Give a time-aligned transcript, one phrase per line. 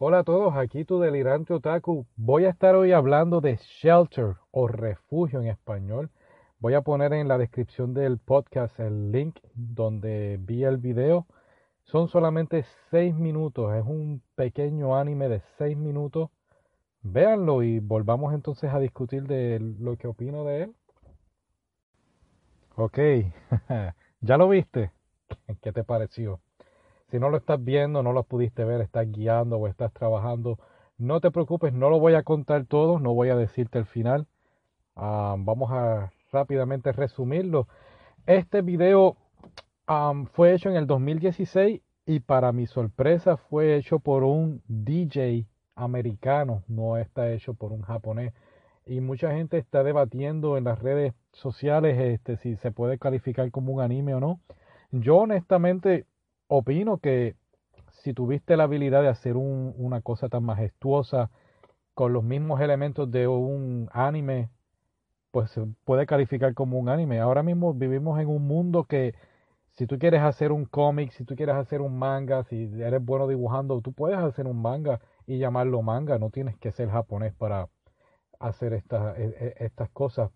[0.00, 2.06] Hola a todos, aquí tu delirante otaku.
[2.14, 6.12] Voy a estar hoy hablando de shelter o refugio en español.
[6.60, 11.26] Voy a poner en la descripción del podcast el link donde vi el video.
[11.82, 16.30] Son solamente 6 minutos, es un pequeño anime de 6 minutos.
[17.02, 20.74] Véanlo y volvamos entonces a discutir de lo que opino de él.
[22.76, 22.98] Ok,
[24.20, 24.92] ¿ya lo viste?
[25.60, 26.40] ¿Qué te pareció?
[27.10, 30.58] Si no lo estás viendo, no lo pudiste ver, estás guiando o estás trabajando,
[30.98, 34.26] no te preocupes, no lo voy a contar todo, no voy a decirte el final.
[34.94, 37.66] Ah, vamos a rápidamente resumirlo.
[38.26, 39.16] Este video
[40.32, 45.46] fue hecho en el 2016 y para mi sorpresa fue hecho por un DJ
[45.76, 48.34] americano, no está hecho por un japonés.
[48.84, 53.72] Y mucha gente está debatiendo en las redes sociales este, si se puede calificar como
[53.72, 54.40] un anime o no.
[54.90, 56.06] Yo honestamente
[56.48, 57.36] opino que
[57.92, 61.30] si tuviste la habilidad de hacer una cosa tan majestuosa
[61.94, 64.50] con los mismos elementos de un anime,
[65.30, 67.20] pues se puede calificar como un anime.
[67.20, 69.14] Ahora mismo vivimos en un mundo que
[69.70, 73.28] si tú quieres hacer un cómic, si tú quieres hacer un manga, si eres bueno
[73.28, 76.18] dibujando, tú puedes hacer un manga y llamarlo manga.
[76.18, 77.68] No tienes que ser japonés para
[78.40, 80.30] hacer estas, e, e, estas cosas.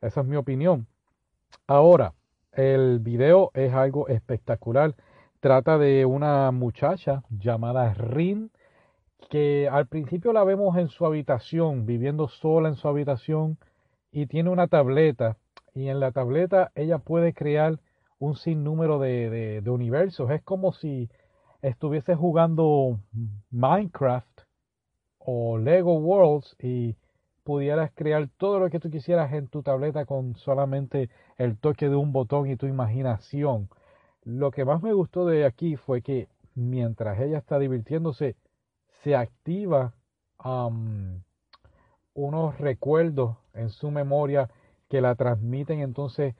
[0.00, 0.86] Esa es mi opinión.
[1.66, 2.12] Ahora,
[2.52, 4.94] el video es algo espectacular.
[5.44, 8.50] Trata de una muchacha llamada Rin,
[9.28, 13.58] que al principio la vemos en su habitación, viviendo sola en su habitación,
[14.10, 15.36] y tiene una tableta.
[15.74, 17.78] Y en la tableta ella puede crear
[18.18, 20.30] un sinnúmero de, de, universos.
[20.30, 21.10] Es como si
[21.60, 22.98] estuviese jugando
[23.50, 24.40] Minecraft
[25.18, 26.96] o Lego Worlds y
[27.42, 31.96] pudieras crear todo lo que tú quisieras en tu tableta con solamente el toque de
[31.96, 33.68] un botón y tu imaginación.
[34.24, 38.36] Lo que más me gustó de aquí fue que mientras ella está divirtiéndose,
[39.02, 39.92] se activa
[42.14, 44.50] unos recuerdos en su memoria
[44.88, 46.34] que la transmiten entonces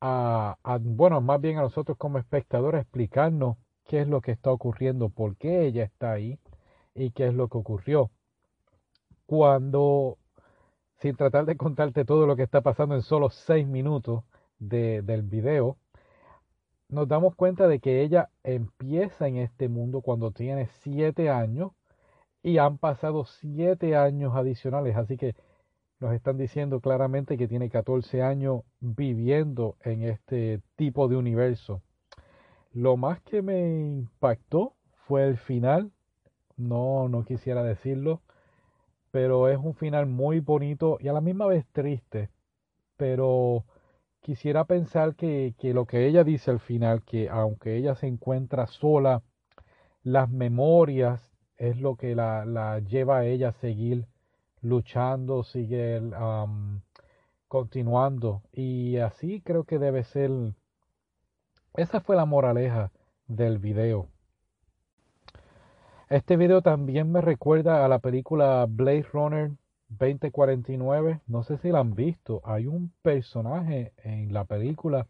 [0.00, 3.56] a, bueno, más bien a nosotros como espectadores explicarnos
[3.86, 6.38] qué es lo que está ocurriendo, por qué ella está ahí
[6.94, 8.10] y qué es lo que ocurrió.
[9.26, 10.18] Cuando,
[11.00, 14.24] sin tratar de contarte todo lo que está pasando en solo seis minutos
[14.58, 15.76] del video,
[16.92, 21.72] nos damos cuenta de que ella empieza en este mundo cuando tiene siete años
[22.42, 25.34] y han pasado siete años adicionales, así que
[26.00, 31.80] nos están diciendo claramente que tiene 14 años viviendo en este tipo de universo.
[32.72, 34.74] Lo más que me impactó
[35.06, 35.92] fue el final,
[36.58, 38.20] no, no quisiera decirlo,
[39.10, 42.28] pero es un final muy bonito y a la misma vez triste,
[42.98, 43.64] pero
[44.22, 49.22] quisiera pensar que, lo que ella dice al final, que aunque ella se encuentra sola,
[50.02, 54.06] las memorias es lo que la, lleva a ella a seguir
[54.62, 56.00] luchando, sigue
[57.48, 58.42] continuando.
[58.52, 60.30] Y así creo que debe ser.
[61.74, 62.92] Esa fue la moraleja
[63.26, 64.08] del video.
[66.08, 69.50] Este video también me recuerda a la película Blade Runner
[69.98, 75.06] 2049, no sé si la han visto, hay un personaje en la película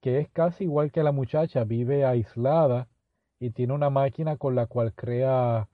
[0.00, 2.88] que es casi igual que la muchacha, vive aislada
[3.40, 5.68] y tiene una máquina con la cual crea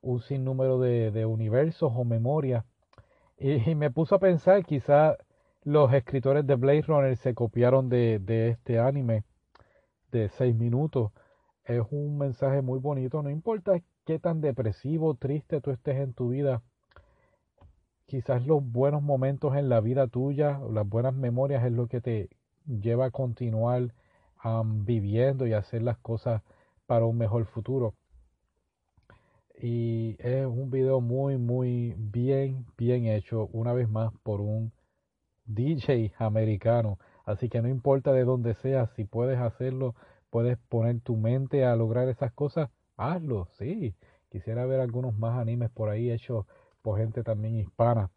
[0.00, 2.64] un sinnúmero de, universos o memorias.
[3.38, 5.16] Y, me puso a pensar, quizá
[5.64, 9.24] los escritores de Blade Runner se copiaron de, de este anime
[10.12, 11.12] de seis minutos.
[11.64, 16.30] Es un mensaje muy bonito, no importa qué tan depresivo, triste tú estés en tu
[16.30, 16.62] vida,
[18.12, 22.28] quizás los buenos momentos en la vida tuya, las buenas memorias es lo que te
[22.66, 23.94] lleva a continuar
[24.84, 26.42] viviendo y hacer las cosas
[26.84, 27.94] para un mejor futuro.
[29.58, 34.72] Y es un video muy, muy bien, bien hecho, una vez más por un
[35.46, 36.98] DJ americano.
[37.24, 39.94] Así que no importa de dónde seas, si puedes hacerlo,
[40.28, 42.68] puedes poner tu mente a lograr esas cosas,
[42.98, 43.94] hazlo, sí.
[44.28, 46.44] Quisiera ver algunos más animes por ahí hechos
[46.82, 48.10] por gente también hispana.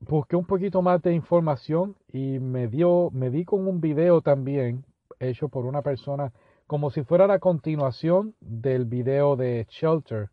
[0.00, 4.84] busqué un poquito más de información y me dio, me di con un video también
[5.20, 6.32] hecho por una persona
[6.66, 10.30] como si fuera la continuación del video de Shelter.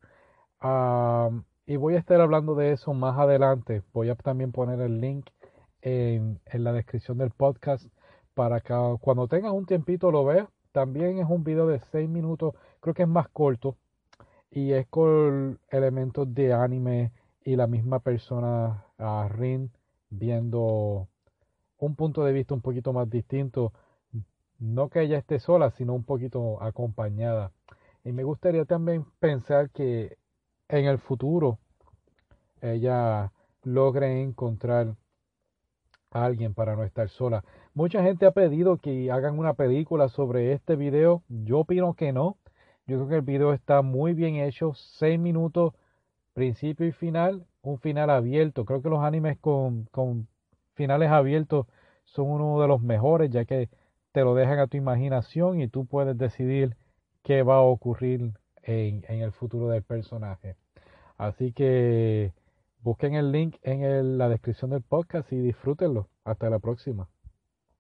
[1.65, 3.83] y voy a estar hablando de eso más adelante.
[3.93, 5.29] Voy a también poner el link
[5.81, 7.85] en, en la descripción del podcast
[8.33, 10.47] para que cuando tengas un tiempito lo veas.
[10.71, 13.77] También es un video de 6 minutos, creo que es más corto
[14.51, 17.11] y es con elementos de anime
[17.43, 19.71] y la misma persona, a Rin,
[20.09, 21.07] viendo
[21.77, 23.73] un punto de vista un poquito más distinto.
[24.59, 27.51] No que ella esté sola, sino un poquito acompañada.
[28.03, 30.17] Y me gustaría también pensar que
[30.69, 31.59] en el futuro
[32.61, 33.31] ella
[33.63, 34.95] logre encontrar
[36.11, 37.43] a alguien para no estar sola.
[37.73, 41.21] Mucha gente ha pedido que hagan una película sobre este video.
[41.27, 42.37] Yo opino que no.
[42.87, 44.73] Yo creo que el video está muy bien hecho.
[44.73, 45.73] Seis minutos,
[46.33, 47.45] principio y final.
[47.61, 48.63] Un final abierto.
[48.65, 50.27] Creo que los animes con, con
[50.73, 51.67] finales abiertos
[52.05, 53.69] son uno de los mejores ya que
[54.13, 56.77] te lo dejan a tu imaginación y tú puedes decidir
[57.23, 58.31] qué va a ocurrir
[58.63, 60.55] en, en el futuro del personaje.
[61.17, 62.31] Así que
[62.83, 66.07] busquen el link en la descripción del podcast y disfrútenlo.
[66.23, 67.09] Hasta la próxima.